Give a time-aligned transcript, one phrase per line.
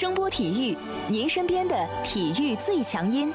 [0.00, 0.74] 声波体育，
[1.08, 3.30] 您身边的体育最强音。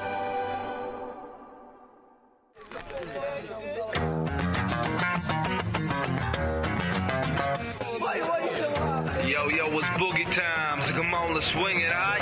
[9.24, 12.20] Yo, yo, it's boogie time, so come on, let's swing it, alright?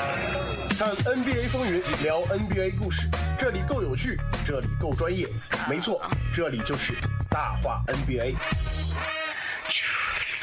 [0.78, 3.08] 看 NBA 风云，聊 NBA 故事，
[3.38, 5.26] 这里够有趣，这里够专业，
[5.66, 6.02] 没错，
[6.34, 6.92] 这里就是
[7.30, 8.34] 大话 NBA。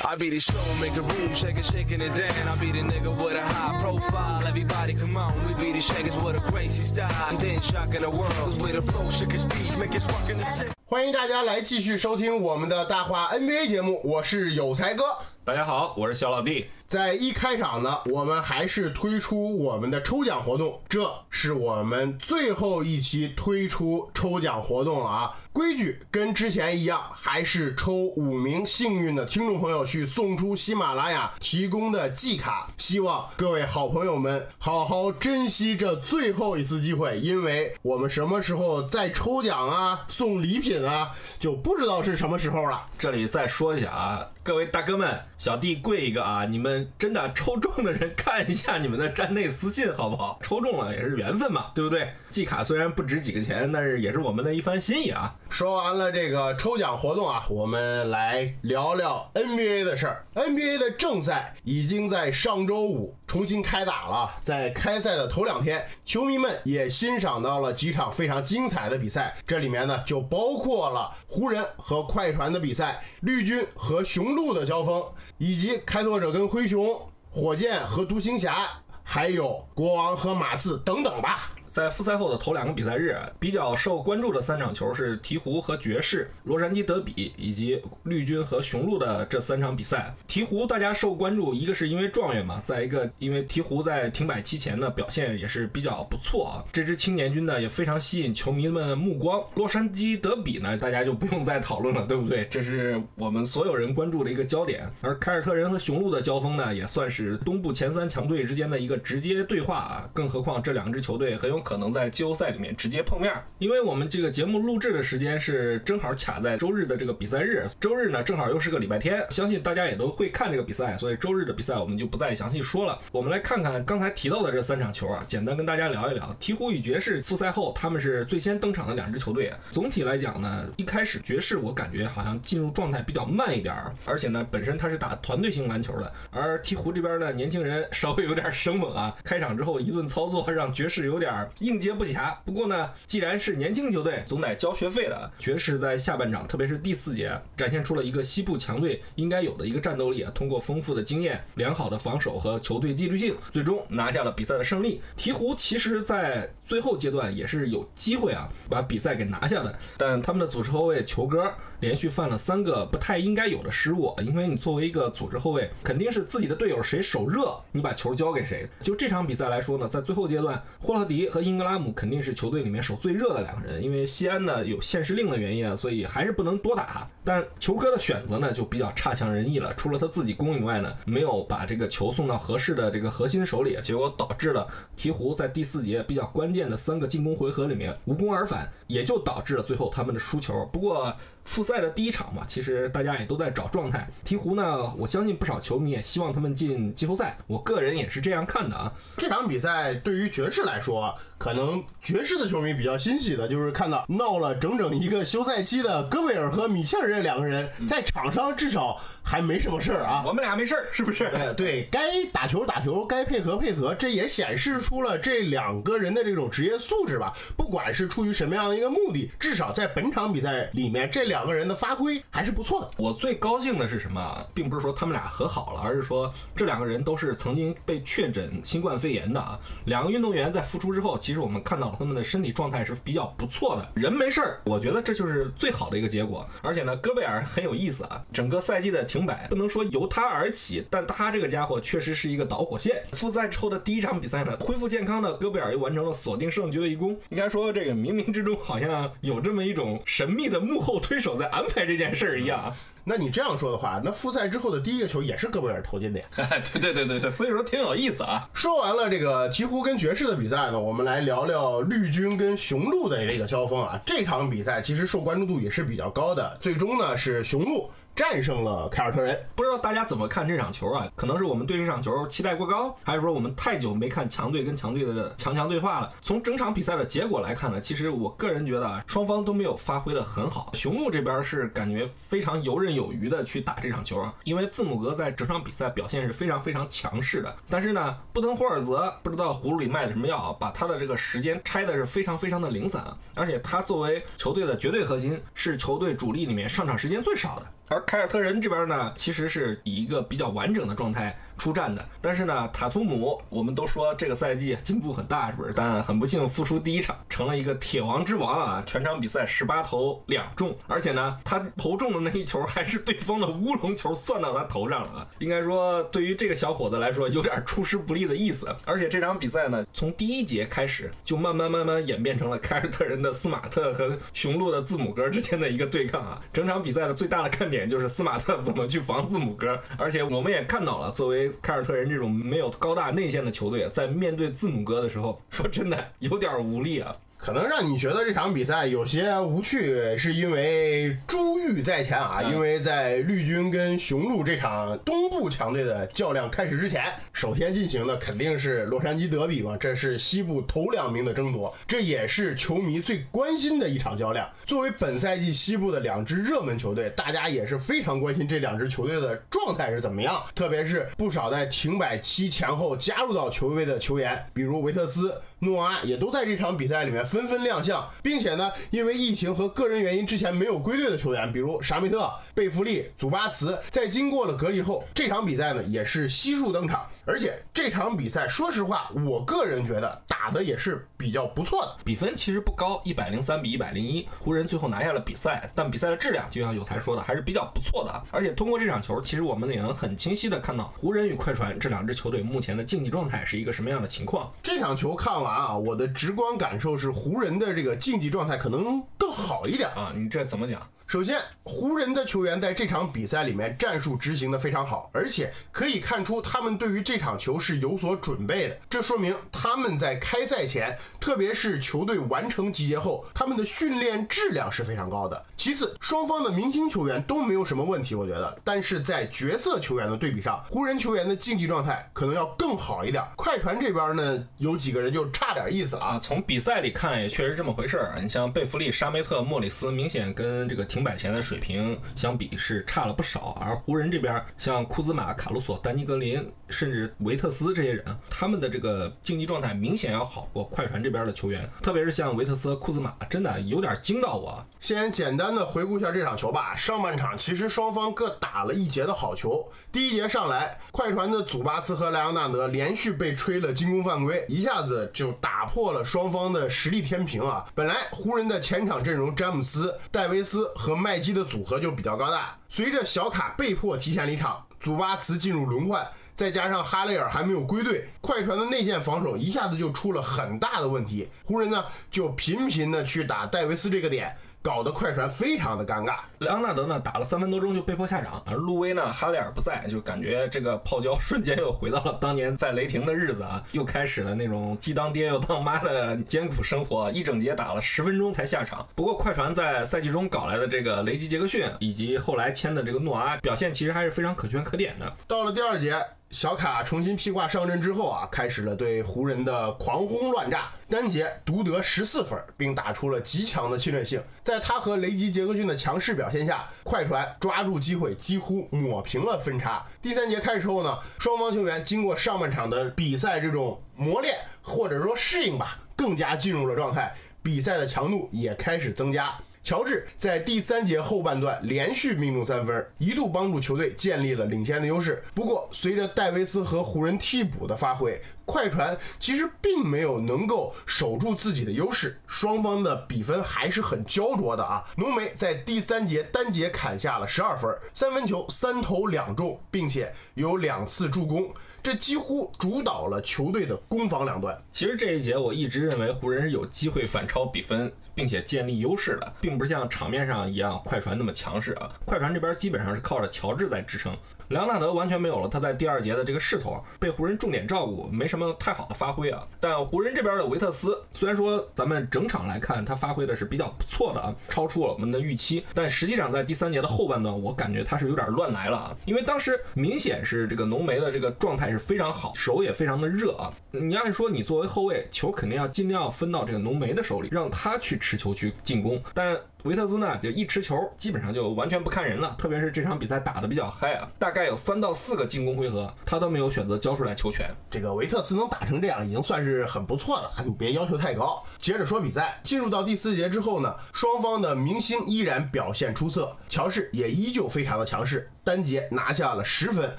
[0.04, 2.47] I be the show, make a room, shaking, shaking it down.
[2.47, 4.46] I be the nigga with a high profile.
[4.46, 7.11] Everybody come on, we be the shakers with a crazy style.
[7.29, 10.37] And then shocking the world, cause we the flow, shake his speech, make it rockin'
[10.37, 10.71] the city.
[10.86, 15.04] 欢迎大家来继续收听我们的大话 NBA 节目，我是有才哥。
[15.45, 16.65] 大家好，我是小老弟。
[16.91, 25.37] 在一开场呢，我们还是推出我们的抽奖活动，这是我们最后一期推出抽奖活动了啊。
[25.54, 32.69] 规矩跟之前一样，还是抽五名幸运的听众朋友去送出喜马拉雅提供的季卡。
[32.77, 42.86] 希望各位好朋友们好好珍惜这最后一次机会，因为我们什么时候再抽奖啊、送礼品啊，就不知道是什么时候了。
[42.98, 46.45] 这里再说一下啊，各位大哥们，小弟跪一个啊！
[46.45, 50.40] 你们真的抽中的人看一下你们的站内私信好不好？
[50.42, 52.14] 抽中了也是缘分嘛，对不对？
[52.30, 55.36] 季卡虽然不值几个钱，但是也是我们的一番心意啊。
[55.52, 60.26] 说完了这个抽奖活动啊，我们来聊聊 NBA 的事儿。
[60.34, 69.36] NBA 的正赛已经在上周五重新开打了，在开赛的头两天，球迷们也欣赏到了几场非常精彩的比赛。
[69.46, 75.04] 这里面呢，就包括了湖人和快船的比赛，绿军和雄鹿的交锋，
[75.38, 76.98] 以及开拓者跟灰熊、
[77.30, 78.70] 火箭和独行侠，
[79.04, 81.52] 还有国王和马刺等等吧。
[81.72, 90.14] 在复赛后的头两个比赛日，比较受关注的三场球是鹈鹕和爵士、洛杉矶德比以及绿军和雄鹿的这三场比赛。
[90.27, 96.53] 鹈鹕大家受关注，一个是因为状元嘛，再一个因为鹈鹕在停摆期前的表现也是比较不错啊。
[96.73, 99.42] 这支青年军呢也非常吸引球迷们目光。
[99.55, 102.45] 洛杉矶德比呢，大家就不用再讨论了，对不对？
[102.52, 104.92] 这是我们所有人关注的一个焦点。
[104.99, 110.10] 而凯尔特人和雄鹿的交锋呢，也算是东部前三强队之间的一个直接对话啊。
[110.11, 122.99] 更何况这两支球队很有可能在季后赛里面直接碰面，因为我们这个节目录制的时间是正好卡在周日的这个比赛日，周日呢正好又是个礼拜天，相信大家也都会看这个比赛，所以周日的比赛我们就不再详细说了。
[123.11, 126.36] 我们来看看刚才提到的这三场球啊，简单跟大家聊一聊。
[126.39, 129.51] 鹈鹕与爵士复赛后，他们是最先登场的两支球队。
[129.72, 142.35] 总体来讲呢，一开始爵士我感觉好像进入状态比较慢一点，而且呢本身他是打团队型篮球的，而鹈鹕这边呢年轻人稍微有点生猛啊，开场之后一顿操作让爵士有点应接不暇。
[142.45, 145.31] 不过呢，既然是年轻球队，总得交学费的。
[145.39, 150.31] 爵士在下半场，特别是第四节，展现出了一个西部强队应该有的一个战斗力啊。
[150.34, 155.01] 通过丰富的经验、良好的防守和球队纪律性，最终拿下了比赛的胜利。
[155.17, 159.78] 鹈鹕其实，在最后阶段也是有机会啊，把比赛给拿下的。
[159.97, 168.67] 但他们的组织后卫球哥连续犯了三个不太应该有的失误，因为你作为一个组织后卫，肯定是自己的队友谁手热，你把球交给谁。
[168.81, 177.09] 就这场比赛来说呢，在最后阶段，霍勒迪和英格拉姆肯定是球队里面手最热的两个人，因为西安呢有限时令的原因啊，所以还是不能多打。
[177.23, 190.69] 但球哥的选择呢就比较差强人意了，除了他自己攻以外呢，没有把这个球送到合适的这个核心手里，结果导致了鹈鹕在第四节比较关键的三个进攻回合里面无功而返，也就导致了最后他们的输球。
[190.71, 191.11] 不过。
[191.44, 194.07] 复赛的第一场嘛，其实大家也都在找状态。
[194.25, 198.91] 鹈鹕呢，我相信不少球迷也希望他们进季后赛，我个人也是这样看的啊。
[199.18, 210.23] 这场比赛对于爵士来说，可能爵士的球迷比较欣喜的就是看到闹了整整一个休赛期的戈贝尔和米切尔这两个人在场上至少还没什么事儿啊。
[210.25, 211.25] 我们俩没事儿，是不是？
[211.25, 217.34] 哎，对该打球打球，该配合配合，这也显示出了这两个人的这种职业素质吧。
[217.58, 222.91] 不管是出于什么样的一个目的，至少在本场比赛里面，这两个人的发挥还是不错的。
[222.97, 224.45] 我最高兴的是什么？
[224.53, 229.57] 并不是说他们俩和好了，而是说这两个人都是曾经被确诊新冠肺炎的啊。
[229.85, 236.45] 两个运动员在复出之后，其实我们看到了他们的身体状态是比较不错的，人没事儿，我觉得这就是最好的一个结果。
[236.61, 243.01] 而且呢，戈贝尔很有意思啊，整个赛季的停摆不能说由他而起，但他这个家伙确实是一个导火线。
[243.13, 247.17] 复赛之后的第一场比赛呢，恢复健康的戈贝尔又完成了锁定胜局的一攻。
[247.29, 252.76] 应该说，这个冥冥之中好像有这么一种神秘的幕后推手在安排这件事儿一样啊。
[253.03, 256.26] 那你这样说的话，那复赛之后的第一个球也是戈贝尔投进的呀。
[256.72, 258.48] 对对对对对，所以说挺有意思啊。
[258.54, 264.00] 说完了这个鹈鹕跟爵士的比赛呢，我们来聊聊绿军跟雄鹿的这个交锋啊。
[264.06, 269.38] 这场比赛其实受关注度也是比较高的，最终呢是雄鹿战胜了凯尔特人。
[269.56, 271.08] 不知道大家怎么看这场球啊？
[271.16, 276.13] 可能是我们对这场球期待过高，还是说我们太久没看强队跟强队的强强对话了？
[276.22, 280.72] 从整场比赛的结果来看呢，其实我个人觉得啊，双方都没有发挥的很好。
[280.74, 287.56] 雄鹿这边是感觉非常游刃有余的去打这场球啊，因为字母哥在整场比赛表现是非常非常强势的。
[287.69, 293.04] 但是呢，布登霍尔泽不知道葫芦里卖的什么药啊，把他的这个时间拆的是非常非常的零散，
[293.36, 297.66] 而且他作为球队的绝对核心，是球队主力里面上场时间最少的。
[297.92, 302.04] 而凯尔特人这边呢，其实是以一个比较完整的状态出战的。
[302.19, 305.72] 但是呢，塔图姆，我们都说这个赛季进步很大，是不是？
[305.75, 308.84] 但很不幸，复出第一场成了一个铁王之王啊！
[308.88, 315.28] 全场比赛十八投两中，而且呢，他投中的那一球还是对方的乌龙球算到他头上了啊！
[315.38, 318.68] 应该说，对于这个小伙子来说，有点出师不利的意思。
[318.86, 326.42] 而且这场比赛呢，从第一节开始就慢慢慢慢演变成了凯尔特人的斯马特和雄鹿的字母哥之间的一个对抗啊！
[326.52, 327.92] 整场比赛的最大的看点。
[327.92, 337.15] 就是斯马特怎么去防字母哥，而且我们也看到了，作为凯尔特人这种没有高大内线的球队，在面对字母哥的时候，说真的有点无力啊。
[337.42, 342.40] 可能让你觉得这场比赛有些无趣，是因为珠玉在前啊。
[342.44, 347.04] 因为在绿军跟雄鹿这场东部强队的较量开始之前，
[347.34, 354.48] 首先进行的肯定是洛杉矶德比嘛，这是西部头两名的争夺，这也是球迷最关心的一场较量。
[354.68, 367.26] 作为本赛季西部的两支热门球队，大家也是非常关心这两支球队的状态是怎么样，特别是不少在停摆期前后加入到球队的球员，比如维特斯、诺阿，也都在这场比赛里面。
[367.31, 377.07] 纷纷亮相，并且呢，因为疫情和个人原因，之前没有归队的球员，比如沙梅特、贝弗利、祖巴茨，在经过了隔离后，这场比赛呢也是悉数登场。
[377.31, 381.95] 而且这场比赛，说实话，我个人觉得打的也是比较不错的。
[382.04, 385.72] 比分其实不高，一百零三比一百零一，湖人最后拿下了比赛。
[385.74, 388.22] 但比赛的质量，就像有才说的，还是比较不错的。
[388.31, 394.51] 而且通过这场球，其实我们也能很清晰的看到，湖人与快船这两支球队目前的竞技状态是一个什么样的情况。
[394.62, 400.12] 这场球看完啊，我的直观感受是，湖人的这个竞技状态可能更好一点啊。
[400.13, 400.86] 你这怎么讲？
[401.12, 408.78] 首先，湖人的球员在这场比赛里面战术执行的非常好，而且可以看出他们对于这场球是有所准备的。
[408.90, 415.46] 这说明他们在开赛前，特别是球队完成集结后，他们的训练质量是非常高的。
[415.58, 418.58] 其次，双方的明星球员都没有什么问题，我觉得。
[418.63, 423.22] 但是在角色球员的对比上，湖人球员的竞技状态可能要更好一点。
[423.36, 426.18] 快船这边呢，有几个人就差点意思啊。
[426.24, 428.18] 从比赛里看，也确实这么回事儿。
[428.24, 431.00] 你像贝弗利、沙梅特、莫里斯，明显跟这个停。
[431.03, 444.65] 百前的水平相比是差了不少，而湖人这边像库兹马、卡鲁索、丹尼格林，甚至维特斯这些人，他们的这个竞技状态明显要好过快船这边的球员，特别是像维特斯、库兹马，真的有点惊到我。
[444.80, 446.75] 先简单的回顾一下这场球吧。
[446.75, 449.68] 上半场其实双方各打了一节的好球。
[449.92, 457.65] 第一节上来，快船的祖巴茨和莱昂纳德连续被吹了进攻犯规，一下子就打破了双方的实力天平啊！
[457.75, 466.06] 本来湖人的前场阵容，詹姆斯、戴维斯和和麦基的组合就比较高大，随着小卡被迫提前离场，祖巴茨进入轮换，
[466.36, 471.30] 再加上哈雷尔还没有归队，快船的内线防守一下子就出了很大的问题。
[471.46, 474.36] 湖人呢就频频的去打戴维斯这个点。
[474.62, 476.19] 搞得快船非常的尴尬。
[476.40, 487.12] 莱昂纳德呢打了三分多钟就被迫下场，而路威呢哈雷尔不在，就感觉这个泡椒瞬间又回到了当年在雷霆的日子啊，又开始了那种既当爹又当妈的艰苦生活。
[487.12, 488.88] 一整节打了十分钟才下场。
[488.96, 495.13] 不过快船在赛季中搞来的这个雷吉杰克逊以及后来签的这个诺阿表现其实还是非常可圈可点的。
[495.27, 496.06] 到了第二节。
[496.32, 504.24] 小卡重新披挂上阵之后啊，开始了对湖人的狂轰乱炸，单节独得十四分，并打出了极强的侵略性。
[504.42, 509.86] 在他和雷吉杰克逊的强势表现下，快船抓住机会，几乎抹平了分差。
[510.02, 519.36] 第三节开始后呢，双方球员经过上半场的比赛这种磨练或者说适应吧，更加进入了状态，比赛的强度也开始增加。
[519.63, 525.24] 乔治在第三节后半段连续命中三分，一度帮助球队建立了领先的优势。
[525.36, 534.84] 不过，随着戴维斯和湖人替补的发挥，快船其实并没有能够守住自己的优势，双方的比分还是很焦灼的啊。
[534.98, 541.48] 浓眉在第三节单节砍下了十二分，三分球三投两中，并且有两次助攻。
[541.84, 544.56] 这几乎主导了球队的攻防两端。
[544.72, 551.89] 其实这一节我一直认为湖人是有机会反超比分，并且建立优势的，并不是像场面上一样快船那么强势啊。
[552.06, 554.15] 快船这边基本上是靠着乔治在支撑。
[554.50, 559.48] 莱昂纳德完全没有了他在第二节的这个势头，被湖人重点照顾，没什么太好的发挥啊。
[559.62, 568.98] 但湖人这边的维特斯，虽然说咱们整场来看他发挥的是比较不错的啊，超出了我们的预期，但实际上在第三节的后半段，我感觉他是有点乱来了啊。
[569.06, 573.53] 因为当时明显是这个浓眉的这个状态是非常好，手也非常的热啊。
[573.72, 579.39] 你按说你作为后卫，球肯定要尽量分到这个浓眉的手里，让他去持球去进攻，但。
[579.63, 582.34] 维特斯呢，就一持球，基本上就完全不看人了。
[582.38, 587.50] 特别是这场比赛打得比较嗨啊，大概有三到四个进攻回合，他都没有选择交出来球权。
[587.70, 591.44] 这个维特斯能打成这样，已经算是很不错了，你别要求太高。
[591.60, 598.30] 接着说比赛，进入到第四节之后呢，双方的明星依然表现出色，乔治也依旧非常的强势。
[598.44, 599.96] 单节拿下了十分，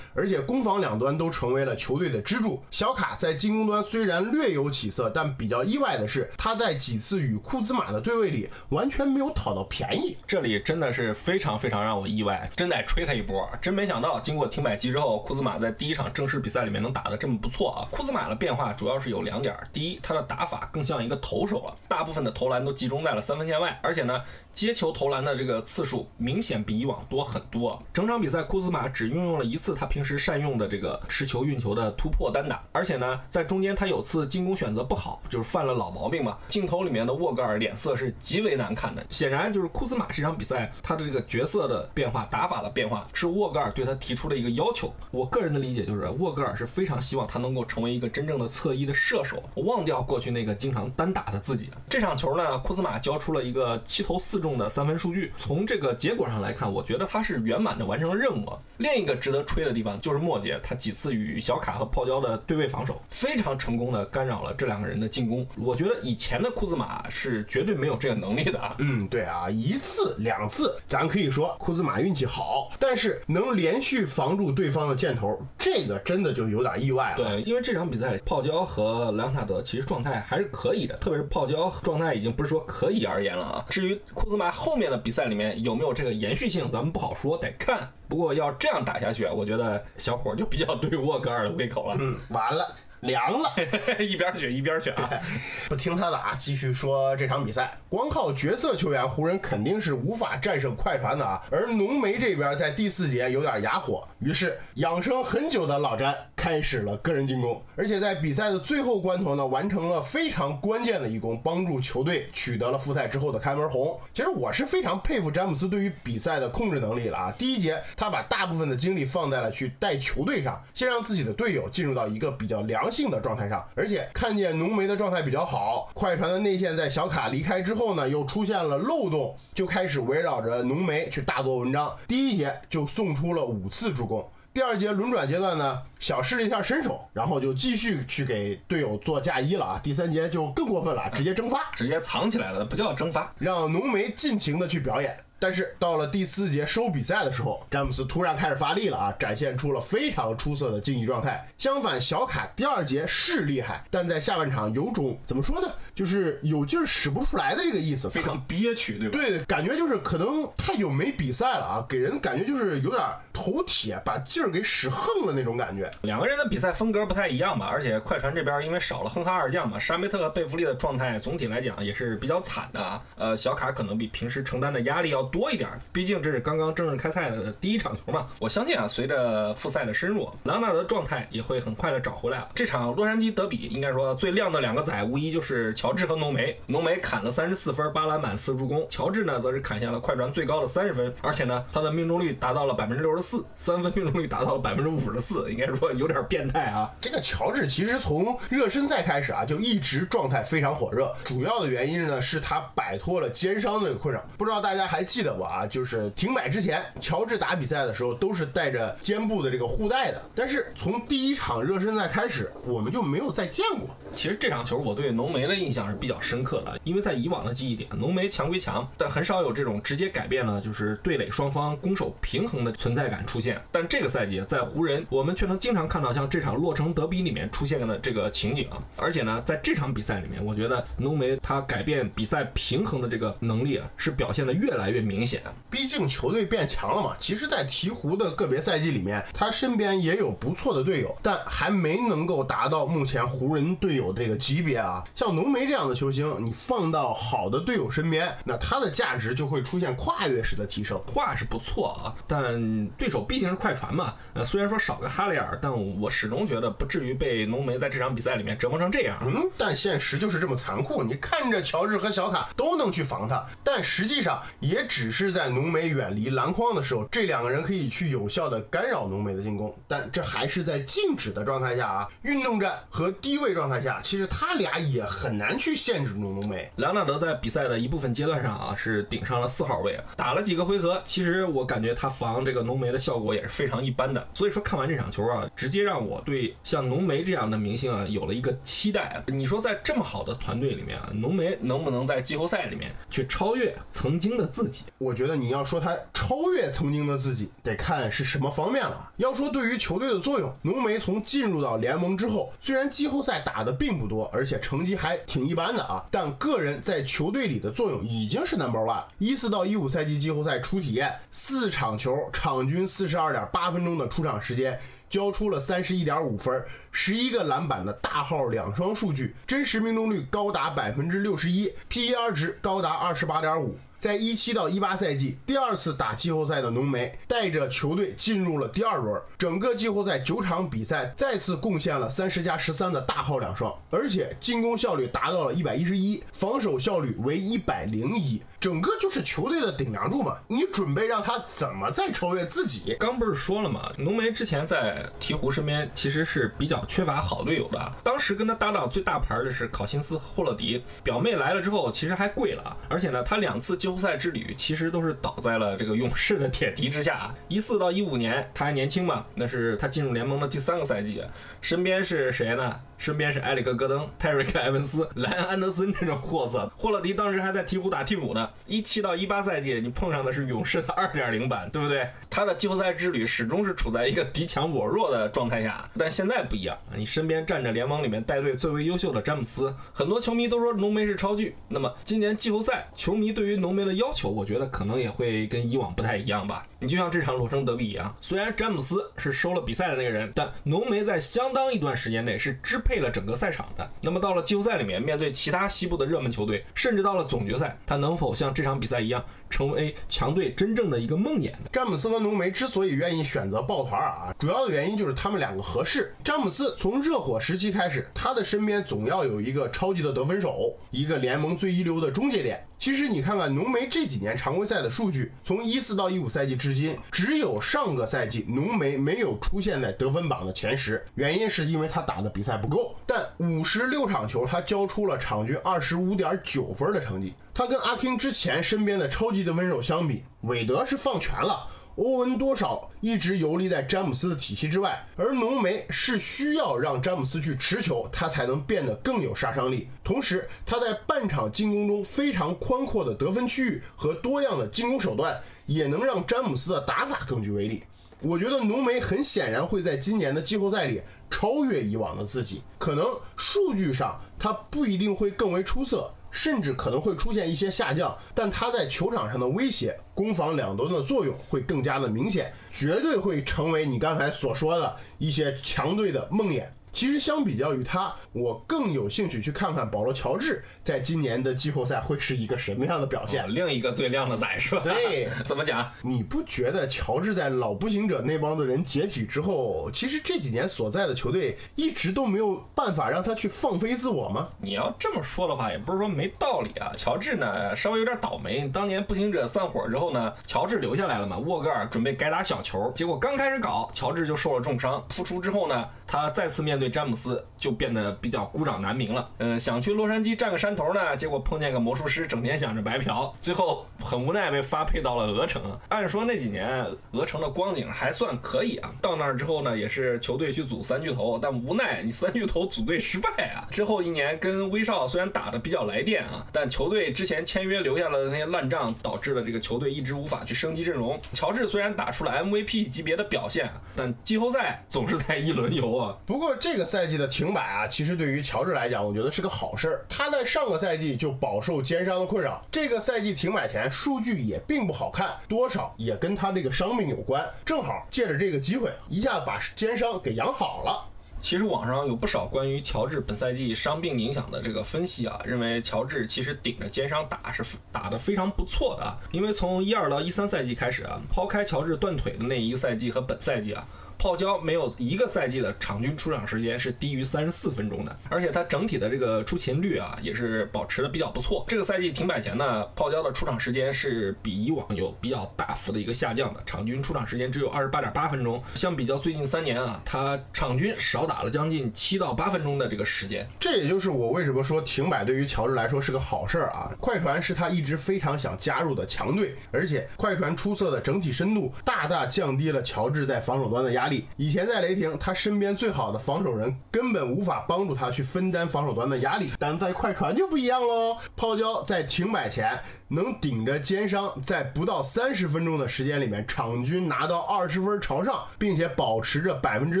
[0.14, 2.62] 而且攻防两端都成为了球队的支柱。
[2.70, 10.16] 小卡在进攻端虽然略有起色，但比较意外的是，他在几次与库兹马的对位里完全没有讨到便宜。
[10.26, 13.48] 这里真的是非常非常让我意外，真得吹他一波。
[13.60, 17.88] 真没想到，经过停摆期之后，库兹马在第一场正式比赛里面能打得这么不错啊！
[17.90, 24.22] 库兹马的变化主要是有两点：第一，他的打法更像一个投手了，大部分的投篮都集中在了三分线外，而且呢。
[24.60, 27.82] 接球投篮的这个次数明显比以往多很多。
[27.94, 36.36] 整场比赛，库兹马只运用了一次他平时善用的这个持球运球的突破单打，而且呢，在中间他有次进攻选择不好，就是犯了老毛病嘛。
[36.46, 44.92] 镜头里面的沃格尔脸色是极为难看的，显然就是库兹马这场比赛他的这个角色的变化、打法的变化是沃格尔对他提出的一个要求。
[45.10, 51.70] 我个人的理解就是，沃格尔是非常希望他能够成为一个真正的侧翼的射手，忘掉过去那个经常单打的自己。
[51.88, 54.38] 这场球呢，库兹马交出了一个七投四。
[54.40, 58.50] 中的三分数据，从这个结果上来看，我觉得他是圆满的完成了任务。
[58.78, 65.46] 另一个值得吹的地方就是莫杰，他几次与小卡和泡椒的对位防守，非常成功的干扰了这两个人的进攻。
[65.58, 68.74] 我觉得以前的库兹马是绝对没有这个能力的啊。
[68.78, 77.28] 嗯，对啊，一次两次，咱可以说库兹马运气好，但是能连续防住对方的箭头，这个真的就有点意外了。
[77.28, 83.66] 对，因为这场比赛泡椒和莱昂纳德其实状态还是可以的，特别是泡椒状态已经不是说可以而言了啊。
[83.68, 84.29] 至于库。
[84.50, 87.90] 后面的比赛里面有没有这个延续性，咱们不好说，得看。
[88.08, 91.96] 不过要这样打下去，我觉得小伙就比较对沃格尔的胃口了。
[91.98, 92.74] 嗯，完了。
[93.00, 93.52] 凉了，
[93.98, 95.08] 一边选一边选啊！
[95.68, 97.76] 不听他的啊，继续说这场比赛。
[97.88, 101.42] 光靠角色球员，湖人肯定是无法战胜快船的啊。
[101.50, 113.98] 而浓眉这边在第四节有点哑火，于是养生很久的老詹开始了个人进攻，而且在比赛的最后关头呢，完成了非常关键的一攻，帮助球队取得了复赛之后的开门红。
[114.12, 117.34] 其实我是非常佩服詹姆斯对于比赛的控制能力了啊！
[117.38, 122.89] 第一节他把大部分的精力放在了去带球队上，先让自己的队友进入到一个比较良。
[122.90, 131.96] 性的状态上，而且看见浓眉的状态比较好，快船的内线在小卡离开之后呢，又出现了漏洞，就开始围绕着浓眉去大做文章。
[132.08, 139.80] 第一节就送出了五次助攻，第二节轮转阶段呢，小试了一下身手，然后就继续去给队友做嫁衣了啊。
[139.80, 145.16] 第三节就更过分了，直接蒸发，直接藏起来了，不叫蒸发，让浓眉尽情的去表演。
[145.42, 151.48] 但是到了第四节收比赛的时候，詹姆斯突然开始发力了啊，展现出了非常出色的竞技状态。
[151.56, 159.18] 相反，小卡第二节是厉害，但在下半场有种怎么说呢，就是有劲儿使不出来的这个意思，非常憋屈，对吧？
[159.18, 163.02] 对，感觉就是可能太久没比赛了啊，给人感觉就是有点
[163.32, 165.89] 头铁，把劲儿给使横了那种感觉。
[166.02, 173.00] 两个人的比赛风格不太一样吧，而且快船这边因为少了哼哈二将嘛，沙梅特和贝弗利的状态总体来讲也是比较惨的啊。
[173.16, 175.30] 呃，小卡可能比平时承担的压力要。
[175.30, 178.26] 多一点，毕竟这是刚刚正式开赛的第一场球嘛。
[178.40, 182.44] 我相信啊，随着复赛的深入，朗纳德状态也会很快的找回来。
[182.52, 186.58] 这场洛杉矶德比，应该说最亮的两个仔，无疑就是乔治和浓眉。
[186.66, 196.90] 浓眉砍了三十四分，八篮板，四助攻；乔治呢，则是砍下了快船最高的三十分，而且呢，他的命中率达到了百分之六十四，三分命中率达到了百分之五十四，应该说有点变态啊。
[197.00, 201.14] 这个乔治其实从热身赛开始啊，就一直状态非常火热。
[201.24, 204.20] 主要的原因呢，是他摆脱了肩伤的这个困扰。
[204.36, 205.20] 不知道大家还记？
[205.20, 205.66] 记得不啊？
[205.66, 210.22] 就是停摆之前，乔治打比赛的时候都是带着肩部的这个护带的。
[210.34, 213.94] 但是从第一场热身赛开始，我们就没有再见过。
[214.14, 223.60] 其实这场球我对浓眉的印象是比较深刻的，因为在以往的记忆点，浓眉强归强，但很少有这种直接改变了就是对垒双方攻守平衡的存在感出现。
[223.70, 235.40] 但这个赛季在湖人，我们却能经经常看到像这场洛城德比里面出现的这个情景，而且呢，在这场比赛里面，我觉得浓眉他改变比赛平衡的这个能力啊，是表现的越来越明显。
[235.70, 237.14] 毕竟球队变强了嘛。
[237.20, 245.04] 其实，在鹈鹕的个别赛季里面，他身边也有不错的队友，但还没能够达到目前湖人队友这个级别啊。
[245.14, 251.00] 像浓眉这样的球星，你放到好的队友身边，那他的价值就会出现跨越式的提升。
[251.06, 254.14] 话是不错啊，但对手毕竟是快船嘛。
[254.34, 259.18] 呃，虽然说少个哈雷尔，但我始终觉得不至于被浓眉在这场比赛里面折磨成这样。
[259.22, 261.02] 嗯，但现实就是这么残酷。
[261.02, 269.74] 你看着乔治和小卡都能去防他，但实际上也只是在浓眉远离篮筐的时候，这两个人可以去有效的干扰浓眉的进攻。
[269.86, 276.70] 但这还是在静止的状态下啊，运动战和低位状态下，其实他俩也很难去限制住浓眉。
[276.76, 284.26] 莱昂纳德在比赛的一部分阶段上啊，是顶上了四号位，打了几个回合，其实我感觉他防这个浓眉的效果也是非常一般的。
[284.34, 289.22] 所以说看完这场球啊，直接让我对像浓眉这样的明星啊有了一个期待。
[289.26, 294.84] 你说在这么好的团队里面啊，浓眉能不能在季后赛里面去超越曾经的自己？
[294.98, 299.12] 我觉得你要说他超越曾经的自己，得看是什么方面了。
[299.16, 309.02] 要说对于球队的作用，浓眉从进入到联盟之后，虽然季后赛打的并不多，而且成绩还挺一般的啊，但个人在球队里的作用已经是 number one。
[309.18, 314.78] 一四到一五赛季季后赛初体验，四场球，场均四十二点八分钟的出场时间。
[315.10, 323.76] 交出了三十一点五分、十一个篮板的大号两双数据，真实命中率高达百分之六十一，PER 值高达二十八点五。
[324.00, 340.38] 在一七到一八赛季第二次打季后赛的浓眉，带着球队进入了第二轮，整个季后赛九场比赛再次贡献了三十加十三的大号两双，而且进攻效率达到了一百一十一，防守效率为一百零一，整个就是球队的顶梁柱嘛。
[340.48, 342.96] 你准备让他怎么再超越自己？
[342.98, 343.92] 刚不是说了吗？
[343.98, 357.34] 浓眉之前在鹈鹕身边其实是比较缺乏好队友的，当时跟他搭档最大牌的是考辛斯·霍勒迪，表妹来了之后其实还贵了，而且呢，他两次就休赛之旅其实都是倒在了这个勇士的铁蹄之下。
[357.48, 361.24] 一四到一五年他还年轻嘛，那是他进入联盟的第三个赛季，
[361.60, 362.80] 身边是谁呢？
[363.00, 366.70] 身边是埃里克·戈登、泰瑞克·埃文斯、莱恩·安德森这种货色。
[366.76, 368.50] 霍勒迪当时还在鹈鹕打替补呢。
[368.66, 372.06] 一七到一八赛季，你碰上的是勇士的二点零版，对不对？
[372.28, 375.82] 他的季后赛之旅始终是处在一个敌强我弱的状态下。
[375.96, 381.56] 但现在不一样，你身边站着联盟里面带队最为优秀的詹姆斯，很多球迷都说浓眉是超巨。
[381.68, 386.66] 那么今年季后赛，球迷对于浓眉的要求，我觉得可能也会跟以往不太一样吧。
[386.78, 393.88] 你就像这场洛城德比一样，虽然詹姆斯是收了比赛的那个人，但浓眉在相当一段时间内是支配配了整个赛场的。
[394.02, 401.52] 那么到了季后赛里面，面对其他西部的热门球队，甚至到了总决赛，他能否像这场比赛一样，成为强队真正的一个梦魇？
[401.72, 406.12] 詹姆斯和浓眉之所以愿意选择抱团啊，主要的原因就是他们两个合适。
[406.24, 412.66] 詹姆斯从热火时期开始，他的身边总要有一个超级的得分手，一个联盟最一流的终结点。
[412.80, 422.96] 其实你看看浓眉这几年常规赛的数据，从一四到一五赛季至今，只有上个赛季浓眉没有出现在得分榜的前十，原因是因为他打的比赛不够。
[423.04, 427.34] 但五十六场球，他交出了场均二十五点九分的成绩。
[427.52, 431.66] 他跟阿 king 之前身边的超级的温柔相比，韦德是放权了。
[431.96, 439.88] 欧文多少一直游离在詹姆斯的体系之外，而浓眉是需要让詹姆斯去持球，他才能变得更有杀伤力。
[440.02, 447.82] 同时，他在半场进攻中非常宽阔的得分区域和多样的进攻手段，也能让詹姆斯的打法更具威力。
[448.22, 451.00] 我觉得浓眉很显然会在今年的季后赛里
[451.30, 456.12] 超越以往的自己，可能数据上他不一定会更为出色。
[456.30, 466.64] 甚至可能会出现一些下降，但他在球场上的威胁、攻防两端的作用会更加的明显，绝对会成为你刚才所说的一些强队的梦魇。
[466.92, 473.52] 其实相比较于他，我更有兴趣去看看保罗·乔治在今年的季后赛会是一个什么样的表现。
[473.52, 474.82] 另一个最靓的仔是吧？
[474.82, 475.90] 对， 怎么讲？
[476.02, 484.48] 你不觉得乔治在老步行者那帮子人解体之后，其实这几年所在的球队一直都没有办法让他去放飞自我吗？
[484.60, 486.92] 你要这么说的话，也不是说没道理啊。
[486.96, 488.68] 乔治呢，稍微有点倒霉。
[488.72, 491.38] 当年步行者散伙之后呢，乔治留下来了嘛。
[491.38, 495.04] 沃格尔准备改打小球，结果刚开始搞，乔治就受了重伤。
[495.10, 499.30] 复出之后呢，他再次面对詹姆斯就变得比较孤掌难鸣了。
[499.38, 505.62] 嗯，想去洛杉矶占个山头呢，结果碰见个魔术师，整天想着白嫖，最后很无奈被发配到了鹅城。
[505.90, 513.68] 按说那几年鹅城的光景还算可以啊，到那儿之后呢，也是球队去组三巨头，但无奈你三巨头组队失败啊。
[513.70, 521.20] 之后一年跟威少虽然打的比较来电啊，但球队之前签约留下了那些烂账，导致了这个球队一直无法去升级阵容。
[521.32, 526.16] 乔治虽然打出了 MVP 级别的表现，但季后赛总是在一轮游啊。
[526.24, 530.04] 不过这这个赛季的停摆啊，其实对于乔治来讲，我觉得是个好事儿。
[530.08, 537.44] 他在上个赛季就饱受肩伤的困扰，这个赛季停摆前数据也并不好看，多少也跟他这个伤病有关。
[537.64, 541.04] 正好借着这个机会，一下把肩伤给养好了。
[541.40, 553.84] 其实网上有不少关于乔治本赛季伤病影响的这个分析啊，认为乔治其实顶着肩伤打是打得非常不错的啊，因为从一二到一三赛季开始啊，抛开乔治断腿的那一个赛季和本赛季啊。
[554.20, 561.64] 泡椒没有一个赛季的场均出场时间是低于三十四分钟的，而且他整体的这个出勤率啊也是保持的比较不错。
[561.66, 568.62] 这个赛季停摆前呢，泡椒的出场时间是比以往有比较大幅的一个下降的，场均出场时间只有二十八点八分钟。
[568.74, 573.48] 相比较最近三年啊，他场均少打了将近七到八分钟的这个时间。
[573.58, 576.92] 这也就是我为什么说停摆对于乔治来说是个好事儿啊！
[577.00, 584.09] 快船是他一直非常想加入的强队，而且快船出色的整体深度大大降低了乔治在防守端的压力。
[584.36, 591.16] 以前在雷霆，他身边最好的防守人根本无法帮助他去分担防守端的压力，但在快船就不一样喽。
[591.36, 592.78] 泡椒在停摆前
[593.12, 600.00] 能顶着肩伤，在不到三十分钟的时间里面，场均拿到二十分朝上，并且保持着百分之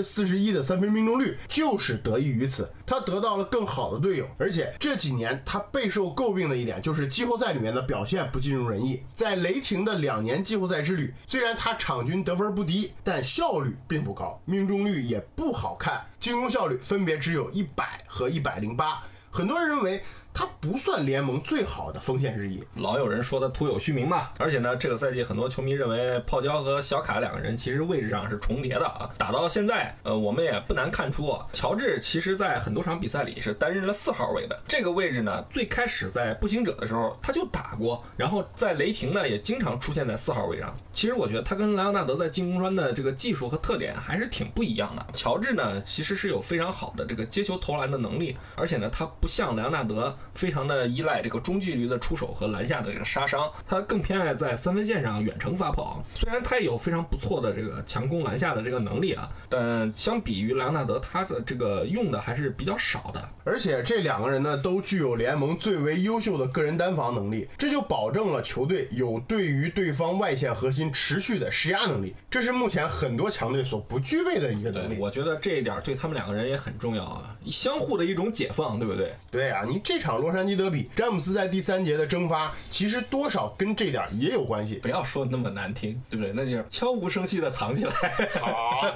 [0.00, 2.70] 四十一的三分命中率，就是得益于此。
[2.86, 9.02] 他得到了更好的队友，而且这几年他备受诟病的一点就是季后赛里面的表现不尽如人意。
[9.12, 19.02] 在雷霆的两年季后赛之旅，虽然他场均得分不低，但效率并不高，命中率也不好看，进攻效率分别只有一百和一百零八。
[19.32, 20.00] 很多人认为。
[20.32, 24.28] 他不算联盟最好的锋线之一，老有人说他徒有虚名嘛。
[24.38, 29.10] 而且呢，这个赛季很多球迷认为泡椒和小卡两个人其实位置上是重叠的啊。
[29.18, 34.58] 打到现在，呃，我们也不难看出，啊，乔治其实在很多场比赛里是担任了四号位的。
[34.66, 40.74] 这个位置呢，最开始在步行者的时候他就打过，然后在雷霆呢也经常出现在四号位上。
[40.92, 45.06] 其实我觉得他跟莱昂纳德在进攻端的这个技术和特点还是挺不一样的。
[45.14, 50.14] 乔治呢，其实是有非常好的这个接球投篮的能力，而且呢，他不像莱昂纳德。
[50.34, 56.02] 非常的依赖这个中距离的出手和篮下的这个杀伤，他更偏爱在三分线上远程发跑。
[56.14, 63.28] 虽然他也有非常不错的这个强攻篮下的这个能力啊，但相比于莱昂纳德，他的这个用的还是比较少的。
[63.44, 74.96] 而且这两个人呢，都具有联盟最为优秀的个人单防能力，这就保证了球队有对于对方外线核心持续的施压能力，这是目前很多强队所不具备的一个能力。
[74.98, 79.14] 我觉得这一点对他们两个人也很重要啊，相互的一种解放，对不对？
[79.30, 84.76] 对啊，你这场洛杉矶德比，詹姆斯在第三节的蒸发，其实多少跟这点也有关系。
[84.76, 86.32] 不要说那么难听，对不对？
[86.32, 87.92] 那就是悄无声息的藏起来。
[88.40, 88.94] 好，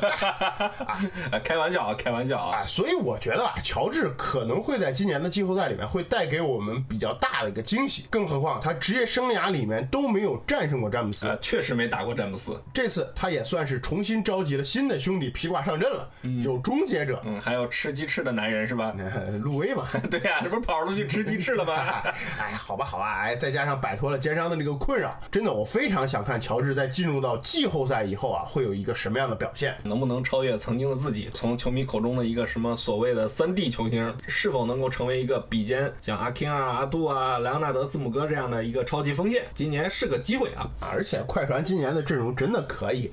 [1.44, 2.62] 开玩笑啊，开玩笑啊。
[2.66, 8.07] 所以我觉得吧，乔治可能会在今年的季后赛里面会带给我们比较大的一个惊喜。
[8.11, 12.61] 更何况他职业生涯里面都没有战胜过詹姆斯，确实没打过詹姆斯。
[12.72, 16.09] 这次他也算是重新召集了新的兄弟披挂上阵了，
[16.42, 18.94] 有终结者，嗯，还有吃鸡翅的男人是吧？
[19.42, 21.75] 路威嘛， 对呀，这不是跑出去吃鸡翅了吗？
[22.38, 31.29] 哎，好吧，好吧，哎，再加上摆脱了肩伤的这个困扰，真的，我非常想看乔治在进入到季后赛以后啊，会有一个什么样的表现，能不能超越曾经的自己？
[31.33, 39.45] 从球迷口中的一个什么所谓的三 D 球星，是否能够成为一个比肩像阿 King 啊、阿杜啊、莱昂纳德、字母哥这样的一个超级锋线？
[39.55, 40.69] 今年是个机会啊！
[40.81, 43.11] 而且快船今年的阵容真的可以。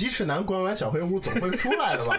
[0.00, 2.18] 鸡翅男关完小黑屋总会出来的吧？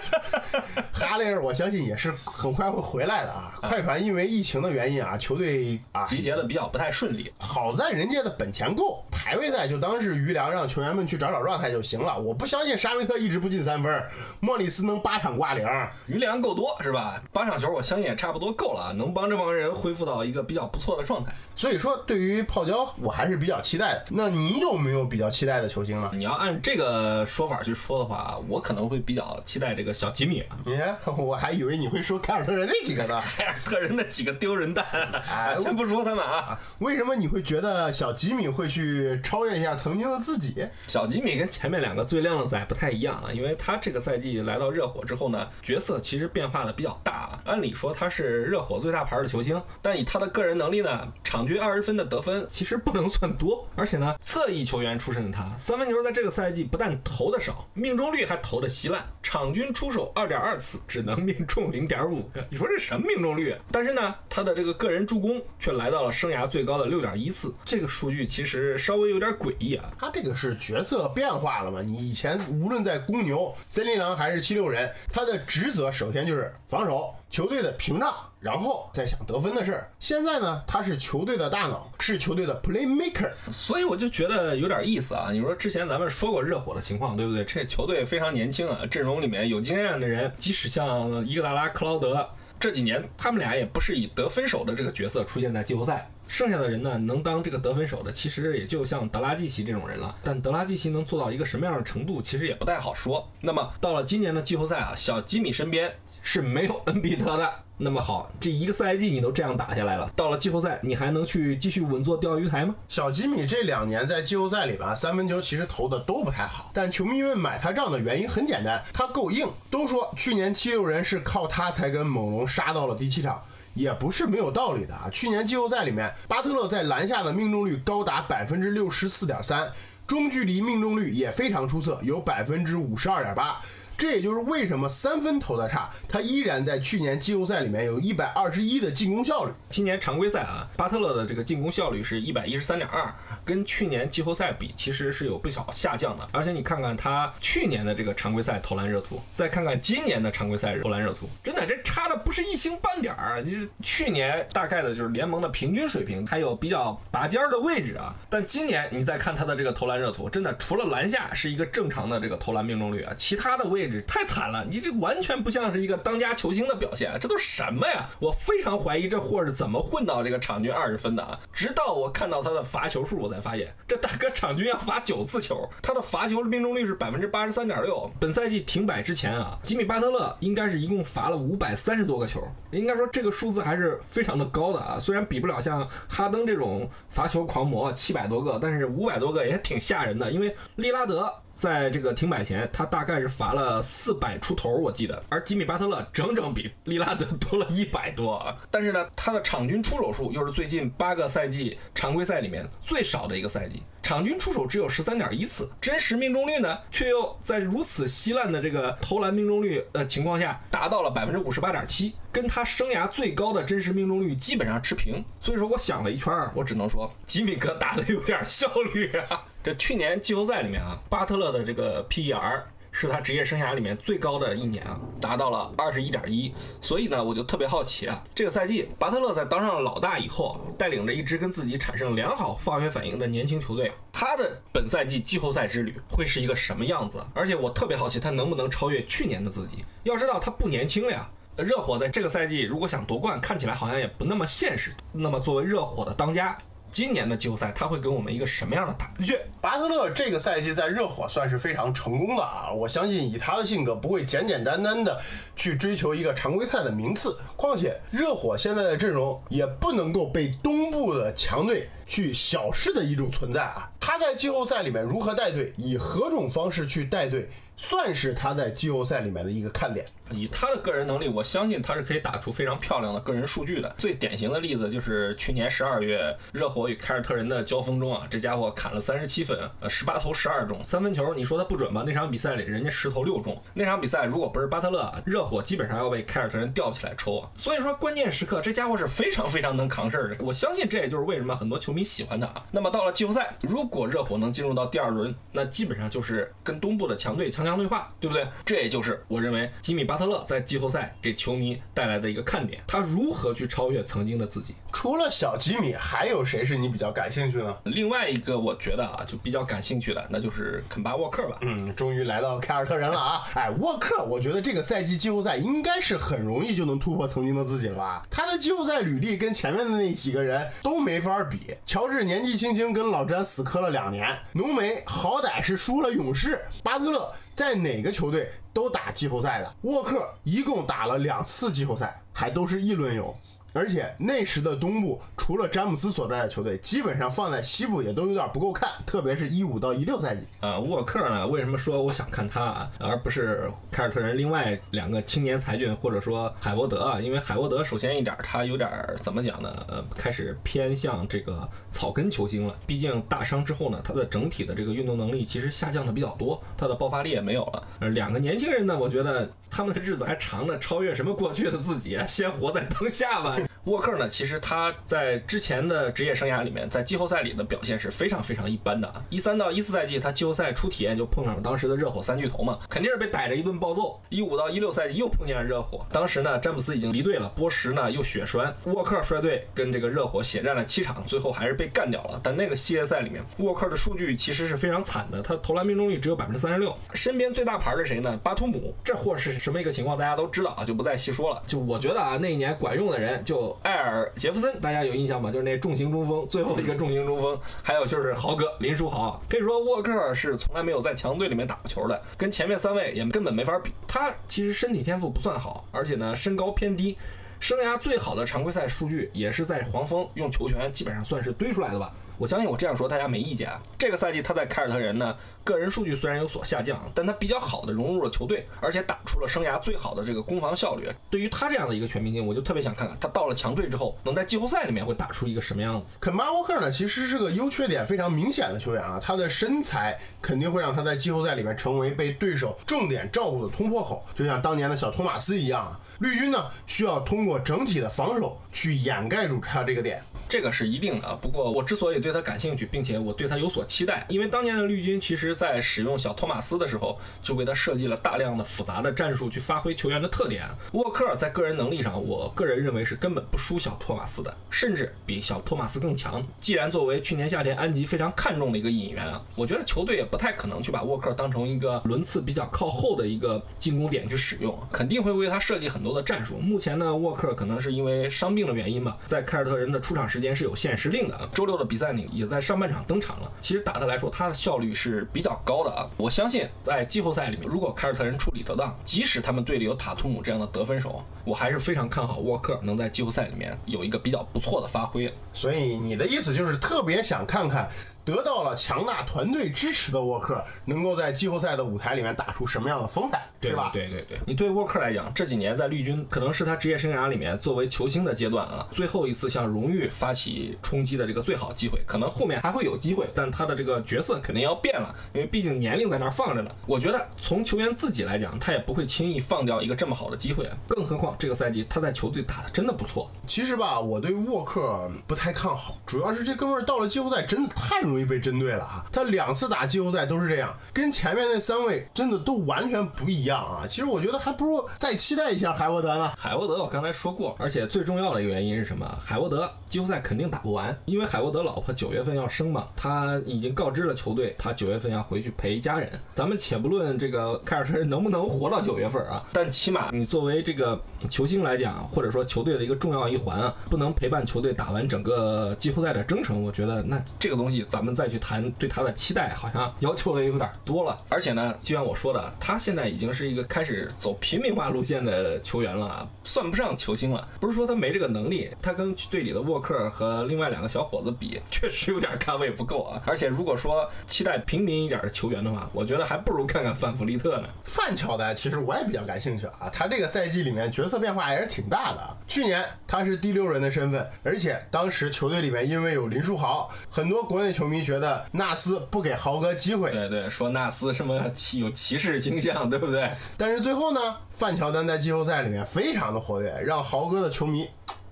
[0.93, 3.57] 哈雷尔，我相信也是很快会回来的啊。
[3.59, 7.33] 快船因为疫情的原因啊，球队啊集结的比较不太顺利。
[7.39, 12.19] 好在人家的本钱够，排位赛就当是余粮，让球员们去找找状态就行了。
[12.19, 14.03] 我不相信沙维特一直不进三分，
[14.39, 15.67] 莫里斯能八场挂零，
[16.05, 17.19] 余粮够多是吧？
[17.33, 21.33] 八场球我相信也差不多够了，能帮这帮人恢复到一个比较不错的状态。
[21.61, 24.05] 所以说，对于泡椒我还是比较期待的。
[24.09, 26.09] 那你有没有比较期待的球星呢？
[26.11, 30.43] 你要按这个说法去说的话，我可能会比较期待这个小吉米。
[30.65, 33.21] 你看， 我还以为你会说凯尔特人那几个呢。
[33.37, 34.83] 凯尔特人那几个丢人蛋，
[35.61, 36.59] 先不说他们啊。
[36.79, 40.67] 为什么你会觉得小吉米会去超越一下曾经的自己？
[40.87, 47.39] 小吉米跟前面两个最靓的仔不太一样啊，因为他这个赛季来到热火之后呢，角色其实变化的比较大啊。
[47.45, 57.67] 按理说他是热火最大牌的球星，但以他的个人能力呢，场均二十分的得分其实不能算多，而且呢，侧翼球员出身的他，三分球在这个赛季不但投的少。
[57.73, 62.45] 命中率还投的稀烂，场均出手二点二次，只能命中零点五个。
[62.49, 63.55] 你说这什么命中率？
[63.71, 69.91] 但是呢，他的这个个人助攻却来到了生涯最高的六点一次，这个数据其实稍微有点诡异啊。
[69.97, 71.81] 他这个是角色变化了嘛？
[71.81, 79.89] 你以前无论在公牛、森林狼还是七六人，他的职责首先就是防守球队的屏障，然后再想得分的事儿。
[79.99, 83.31] 现在呢，他是球队的大脑，是球队的 playmaker。
[83.49, 85.29] 所以我就觉得有点意思啊！
[85.31, 87.45] 你说之前咱们说过热火的情况，对不对？
[87.45, 96.11] 这球队非常年轻啊，阵容里面有经验的人，即使像伊戈达拉、克劳德这几年，他们俩也不是以得分手的这个角色出现在季后赛。
[96.27, 100.13] 剩下的人呢，能当这个得分手的，其实也就像德拉季奇这种人了。
[100.23, 103.29] 但德拉季奇能做到一个什么样的程度，其实也不太好说。
[103.41, 107.53] 那么到了今年的季后赛啊，小吉米身边是没有恩比德的。
[107.83, 112.75] 那么好，这一个赛季你都这样打下来了，到了季后赛，你还能去继续稳坐钓鱼台吗？
[112.87, 119.49] 小吉米这两年在季后赛里边，三分球其实投的都不太好，但球迷们买他账的原因很简单，他够硬。
[119.71, 123.41] 都说去年七六人是靠他才跟猛龙杀到了第七场，
[123.73, 125.09] 也不是没有道理的啊。
[125.11, 129.71] 去年季后赛里面，巴特勒在篮下的命中率高达百分之六十四点三，
[130.05, 133.59] 中距离命中率也非常出色，有百分之五十二点八。
[134.01, 139.51] 这也就是为什么三分投的差，他依然在去年季后赛里面有一百二十一的进攻效率。
[139.69, 143.13] 今年常规赛啊，巴特勒的这个进攻效率是一百一十三点二，
[143.45, 146.27] 跟去年季后赛比，其实是有不小下降的。
[146.31, 153.43] 而且你看看他去年的这个常规赛投篮热度，再看看今年的常规赛投篮热度，真的这差的不是一星半点儿。
[153.43, 158.15] 就是去年大概的就是联盟的平均水平，还有比较拔尖儿的位置啊。
[158.31, 163.90] 但今年你再看他的这个投篮热度，真的除了篮下是一个正常的这个投篮命中率啊，其他的位置。
[164.03, 168.07] 太惨了，你这完全不像是一个当家球星的表现，这都什么呀？
[168.19, 171.39] 我非常怀疑这货是怎么混到这个场均二十分的啊！
[171.51, 178.09] 直到我看到他的罚球数，我才发现这大哥场均要罚九次球，他的罚球命中率是百分之八十三点六。
[178.19, 184.99] 本赛季停摆之前啊，吉米巴特勒应该是一共罚了五百三十多个球，应该说这个数字还是非常的高的啊。
[184.99, 191.33] 虽然比不了像哈登这种罚球狂魔七百多个，但是五百多个也挺吓人的，因为利拉德。
[191.53, 195.21] 在这个停摆前，他大概是罚了四百出头，我记得。
[195.29, 198.57] 而吉米巴特勒整整比利拉德多了一百多啊！
[198.69, 215.23] 但是呢，他的场均出手数又是最近八个赛季常规赛里面最少的一个赛季，场均出手只有十三点一次，真实命中率呢，却又在如此稀烂的这个投篮命中率的情况下，达到了百分之五十八点七，跟他生涯最高的真实命中率基本上持平。
[215.39, 219.41] 所以说，我想了一圈，我只能说吉米哥打的有点效率啊。
[219.63, 226.51] 这去年季后赛里面啊，巴特勒的这个 PER 是他职业生涯里面最高的一年啊，达到了二十一点一。
[226.81, 237.23] 所以呢，我就特别好奇啊，这个赛季巴特勒在当上了老大以后，带领着一支跟自己产生良好化学反应的年轻球队，他的本赛季季后赛之旅会是一个什么样子？
[237.33, 239.85] 而且我特别好奇他能不能超越去年的自己。
[240.03, 241.29] 要知道他不年轻了呀。
[241.57, 244.91] 热火在这个赛季如果想夺冠，看起来好像也不那么现实。
[245.11, 246.57] 那么作为热火的当家。
[246.91, 249.39] 今年的季后赛他会给我们一个什么样的答卷？
[249.61, 252.71] 巴特勒这个赛季在热火算是非常成功的啊！
[252.71, 255.21] 我相信以他的性格不会简简单单的
[255.55, 257.37] 去追求一个常规赛的名次。
[257.55, 263.89] 况且热火现在的阵容也不能够被东部的强队去小视的一种存在啊！
[263.99, 267.49] 他在季后赛里面如何带队，以何种方式去带队？
[267.77, 270.05] 算是他在季后赛里面的一个看点。
[270.33, 273.93] 以他的个人能力，我相信他是可以打出非常漂亮的个人数据的。
[273.97, 282.03] 最典型的例子就是去年十二月热火与凯尔特人的交锋中啊，这家伙砍了三十七分，呃，十八投十二中，三分球你说他不准吧？
[282.05, 283.61] 那场比赛里人家十投六中。
[283.73, 287.49] 那场比赛如果不是巴特勒，热火基本上要被凯尔特人吊起来抽啊。
[287.55, 290.35] 所以说关键时刻这家伙是非常非常能扛事儿的。
[290.39, 292.63] 我相信这也就是为什么很多球迷喜欢他啊。
[292.71, 298.47] 那么到了季后赛，如果热火能进入到第二轮，那基本上就是跟东部的强队强强对话，对不对？
[298.65, 304.75] 这也就是我认为吉米巴特勒在季后赛给球迷带来的一个看点，他如何去超越曾经的自己？
[304.91, 307.77] 除了小吉米，还有谁是你比较感兴趣呢？
[307.85, 311.57] 另外一个我觉得啊，就比较感兴趣的，那就是肯巴沃克吧。
[311.61, 313.43] 嗯，终于来到凯尔特人了啊！
[313.55, 318.25] 哎，沃克，我觉得这个赛季季后赛应该是很容易就能突破曾经的自己了吧？
[318.29, 321.75] 他的季后赛履历跟前面的那几个人都没法比。
[321.85, 328.51] 乔治年纪轻轻跟老詹死磕了两年，浓眉好歹是输了勇士，巴特勒在哪个球队？
[328.73, 333.37] 都打季后赛的沃克一共打了两次季后赛，还都是一轮游。
[333.73, 340.45] 而且那时的东部除了詹姆斯所在的球队，基本上放在西部也都有点不够看，特别是一五到一六赛季。
[340.59, 341.47] 啊，沃克呢？
[341.47, 347.19] 为什么说我想看他啊，而不是凯尔特人另外两个青年才俊，或者说海沃德啊？
[347.21, 349.85] 因为海沃德首先一点，他有点怎么讲呢？
[349.87, 352.75] 呃，开始偏向这个草根球星了。
[352.85, 357.83] 毕竟大伤之后呢，他的整体的这个运动能力其实下降的比较多，他的爆发力也没有了。
[357.99, 363.57] 呃，两个年轻人呢，我觉得他们的日子还长呢，超越什么过去的自己，先活在当下吧。
[363.85, 369.23] 沃克呢，其实他在之前的职业生涯里面，在季后赛里的表现是非常非常一般的啊。
[369.29, 374.21] 一三到一四赛季，他季后赛初体验就碰上了当时的热火三巨头嘛，肯定是被逮着一顿暴揍。
[374.29, 382.39] 一五到一六赛季又碰见了热火，当时呢，詹姆斯已经离队了，波什呢又血栓，沃克率队跟这个热火血战了七场，最后还是被干掉了。
[382.43, 386.95] 但那个系列赛里面，沃克的数据其实是非常惨的，他投篮命中率只有百分之三十六。
[387.15, 388.39] 身边最大牌是谁呢？
[388.43, 390.15] 巴图姆，这货是什么一个情况？
[390.15, 391.63] 大家都知道啊，就不再细说了。
[391.65, 395.51] 就我觉得啊，那一年管用的人就艾尔杰弗森，大家有印象吗？
[395.51, 397.59] 就是那重型中锋，最后一个重型中锋。
[397.83, 403.91] 还有就是豪哥林书豪，可以说沃克是从来没有在强队里面打过球的，跟前面三位也根本没法比。
[404.07, 407.17] 他其实身体天赋不算好，而且呢身高偏低，
[407.59, 412.13] 生涯最好的常规赛数据也是在黄蜂用球权基本上算是堆出来的吧。
[412.41, 413.79] 我相信我这样说大家没意见啊。
[413.99, 421.07] 这个赛季他在凯尔特人呢，个人数据虽然有所下降，但他比较好的融入了球队，而且打出了生涯最好的这个攻防效率。
[421.29, 426.17] 对于他这样的一个全明星，我就特别想看看他到了强队之后，能在季后赛里面会打出一个什么样子。
[426.19, 435.99] 肯巴沃克呢，其实是个优缺点非常明显的球员啊，他的身材肯定会让他在季后赛里面成为被对手重点照顾的突破口，就像当年的小托马斯一样啊。
[436.21, 440.23] 绿军呢，需要通过整体的防守去掩盖住他这个点。
[440.47, 441.33] 这个是一定的。
[441.37, 450.65] 不过我之所以对对他感兴趣，并且我对他有所期待，因为当年的绿军其实在使用小托马斯的时候，就为他设计了大量的复杂的战术去发挥球员的特点。
[450.93, 456.41] 沃克在个人能力上，我个人认为是根本不输小托马斯的，甚至比小托马斯更强。
[456.61, 466.57] 既然作为去年夏天安吉非常看重的一个引援啊，我觉得球队也不太可能去把沃克当成一个轮次比较靠后的一个进攻点去使用，肯定会为他设计很多的战术。
[466.57, 471.49] 目前呢，沃克可能是因为伤病的原因吧，在凯尔特人的出场时间是有限时令的。
[471.53, 473.51] 周六的比赛里也在上半场登场了。
[473.61, 476.09] 其实打他来说，他的效率是比较高的啊。
[476.17, 485.33] 我相信在季后赛里面，如果凯尔特人处理得当，即使他们队里有塔图姆这样的得分手，我还是非常看好沃克能在季后赛里面有一个比较不错的发挥。
[485.53, 487.89] 所以你的意思就是特别想看看。
[488.23, 493.89] 得到了强大团队支持的沃克，能够在季后赛的舞台里面打出什么样的风采，是吧？
[493.93, 502.01] 对对对，你对沃克来讲，这几年在绿军可能是他职业生涯里面作为球星的阶段啊，最后一次向荣誉发起冲击的这个最好机会。
[502.05, 506.71] 可能后面还会有机会，但他的这个角色肯定要变了，因为毕竟年龄在那儿放着呢。
[506.85, 510.69] 我觉得从球员自己来讲，他也不会轻易放掉一个这么好的机会。
[510.87, 513.31] 更何况这个赛季他在球队打的真的不错。
[513.47, 519.05] 其实吧，我对沃克不太看好，主要是这哥们儿到了季后赛真的太容易被针对了啊！
[519.11, 523.87] 他两次打季后赛都是这样，跟前面那三位真的都完全不一样啊！
[523.87, 526.31] 其实我觉得还不如再期待一下海沃德呢。
[526.37, 529.07] 海沃德我刚才说过，而且最重要的一个原因是什么？
[529.23, 536.09] 海沃德季后赛肯定打不完，因为海沃德老婆九月份要生嘛，他已经告知了球队，他九月份要回去陪家人。
[536.35, 551.21] 咱们且不论这个凯尔特人能不能活到九月份啊，但起码你作为这个球星来讲，或者说球队的一个重要一环啊，不能陪伴球队打完整个季后赛的征程，我觉得那这个东西咱咱们再去谈对他的期待，好像要求的有点多了。
[551.29, 557.47] 而且呢，就像我说的，他现在已经是一个开始走平民化路线的球员了，算不上球星了。
[557.59, 563.21] 不是说他没这个能力，他跟队里的沃克和另外两个小伙子比，确实有点咖位不够啊。
[563.23, 567.69] 而且如果说期待平民一点的球员的话，我觉得还不如看看范弗利特呢。
[567.83, 572.37] 范乔丹其实我也比较感兴趣啊，他这个赛季里面角色变化也是挺大的。
[572.47, 581.35] 去年他是第六人的身份，而且当时球队里面因为有林书豪，很多国内球迷觉得纳斯不给豪哥机会，对对，说纳斯什么
[581.73, 583.31] 有歧视倾向，对不对？
[583.57, 584.19] 但是最后呢，
[584.51, 587.89] 范乔丹在季后赛里面非常的活跃，让豪哥的球迷。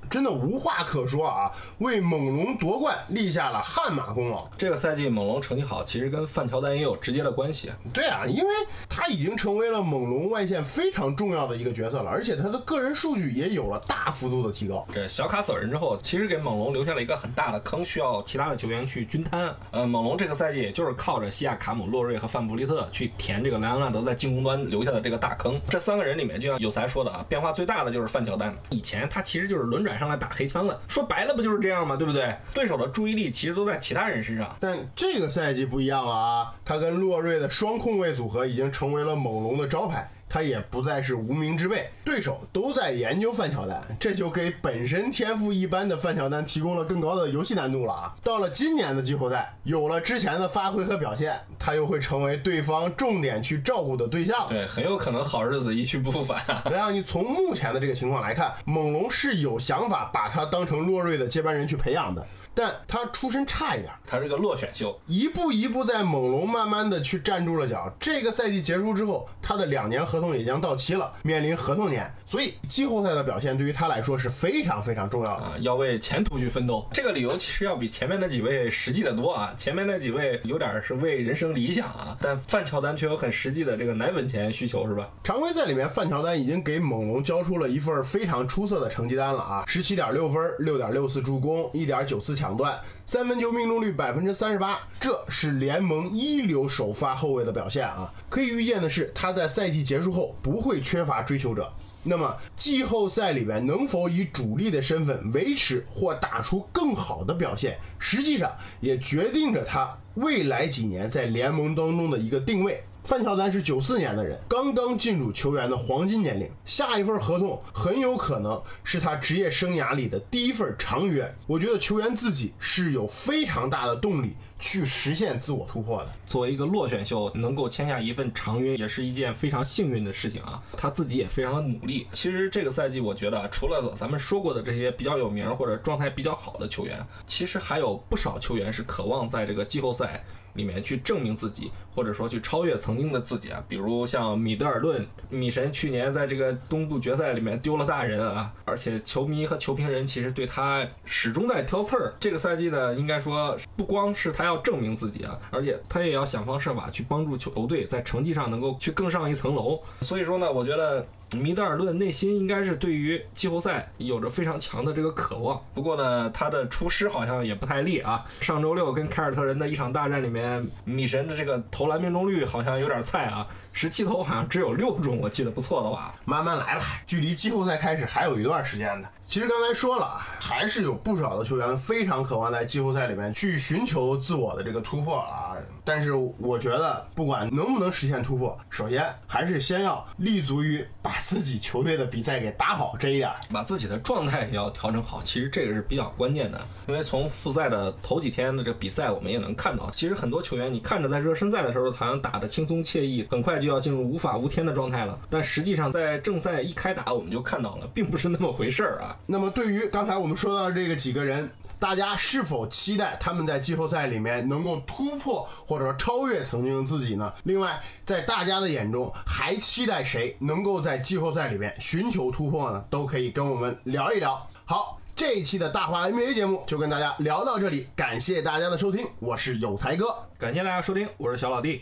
[0.10, 1.52] 真的无话可说啊！
[1.78, 4.50] 为猛龙夺冠立下了汗马功劳。
[4.58, 7.72] 这个赛季猛龙成绩好，其实跟范乔丹也有直接的关系。
[7.94, 8.50] 对啊，因为
[8.90, 14.86] 他已经成为了猛龙外线非常重要的一个角色了，而且他的个人数据也有了大幅度的提高。
[14.94, 19.54] 这小卡走人之后，其实给猛龙留下了一个很大的坑，需要其他的球员去均摊。
[19.72, 25.60] 呃，猛龙这个赛季也就是靠着西亚卡姆、洛瑞和范布利特去填这个莱昂纳德在进攻端留下的这个大坑。
[25.70, 28.56] 这三个人里面，就像有才说的啊，变化最大的就是范乔丹。
[28.70, 31.96] 以前他其实就是轮转上来打黑枪了，说白了不就是这样吗？
[31.96, 32.34] 对不对？
[32.54, 34.56] 对手的注意力其实都在其他人身上。
[34.60, 40.10] 但这个赛季不一样了啊，他跟洛瑞的双控卫组合已经成为了猛龙的招牌。
[40.30, 48.16] 他也不再是无名之辈，对手都在研究范乔丹，这就给本身天赋一般的范乔丹提供了更高的游戏难度了啊！
[48.24, 54.48] 到了今年的季后赛，有了之前的发挥和表现，他又会成为对方重点去照顾的对象。
[54.48, 56.62] 对，很有可能好日子一去不复返啊。
[56.72, 62.26] 然后你从目前的这个情况来看，猛龙是有想法把他当成洛瑞的接班人去培养的。
[62.60, 67.90] 但他出身差一点，他是个落选秀，一步一步在猛龙慢慢的去站住了脚。
[67.98, 76.86] 这个赛季结束之后，他的两年合同也将到期了，面临合同年，所以季后赛的表现对于他来说是非常非常重要的啊，要为前途去奋斗。
[76.92, 85.10] 这个理由其实要比前面那几位实际的多啊，前面那几位有点是为人生理想啊，但范乔丹却有很实际的这个奶粉钱需求，是吧？
[85.24, 92.80] 常规赛里面，范乔丹已经给猛龙交出了一份非常出色的成绩单了啊，十七点六分，六点六次助攻，一点九次抢断。
[93.06, 98.14] 三分球命中率百分之三十八，这是联盟一流首发后卫的表现啊！
[98.30, 101.72] 可以预见的是，他在赛季结束后不会缺乏追求者。
[102.04, 112.84] 那么季后赛里边能否以主力的身份维持或打出更好的表现，实际上也决定着他未来几年在联盟当中的一个定位。
[113.04, 121.34] 范乔丹是九四年的人，刚刚进入球员的黄金年龄，下一份合同很有可能是他职业生涯里的第一份长约。
[121.48, 126.10] 我觉得球员自己是有非常大的动力去实现自我突破的。
[126.28, 130.62] 作为一个落选秀，能够签下一份长约，也是一件非常幸运的事情啊。
[130.78, 132.06] 他自己也非常的努力。
[132.12, 140.22] 其实这个赛季，我觉得除了咱们说过的这些比较有名或者状态比较好的球员，其实还有不少球员是渴望在这个季后赛。
[140.56, 152.14] 里面去证明自己，或者说去超越曾经的自己啊，比如像米德尔顿，米神去年在这个东部决赛里面丢了大人啊，而且球迷和球评人其实对他始终在挑刺儿。
[152.18, 159.78] 这个赛季呢，应该说不光是他要证明自己啊，而且他也要想方设法去帮助球队在成绩上能够去更上一层楼。
[160.00, 161.06] 所以说呢，我觉得。
[161.38, 168.26] 米德尔顿内心应该是对于季后赛有着非常强的这个渴望，不过呢，他的出师好像也不太利啊。
[168.42, 173.46] 上周六跟凯尔特人的一场大战里面，米神的这个投篮命中率好像有点菜啊。
[173.72, 179.08] 十七投好像只有六中，我记得不错的话，慢慢来吧，距离季后赛开始还有一段时间呢。
[179.26, 185.54] 其实刚才说了，还是有不少的球员非常渴望在季后赛里面去寻求自我的这个突破啊。
[185.86, 195.20] 但是我觉得，不管能不能实现突破，首先还是先要立足于把自己球队的比赛给打好这一点，把自己的状态也要调整好。
[195.24, 205.20] 其实这个是比较关键的，因为从复赛的头几天的这个比赛，我们也能看到，其实很多球员你看着在热身赛的时候好像打得轻松惬意，很快就要进入无法无天的状态了。
[205.32, 209.18] 但实际上在正赛一开打，我们就看到了，并不是那么回事儿啊。
[209.26, 211.50] 那么对于刚才我们说到这个几个人，
[211.80, 217.34] 大家是否期待他们在季后赛里面能够突破或者说超越曾经的自己呢？
[217.46, 222.86] 另外，在大家的眼中，还期待谁能够在季后赛里面寻求突破呢？
[222.90, 224.48] 都可以跟我们聊一聊。
[224.66, 231.78] 好，这一期的大话 NBA 节目就跟大家聊到这里，感谢大家的收听，我是有才哥，感谢大家收听，我是小老弟。